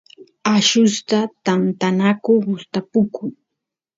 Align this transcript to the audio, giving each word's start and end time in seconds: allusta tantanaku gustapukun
allusta 0.53 1.19
tantanaku 1.45 2.31
gustapukun 2.47 3.29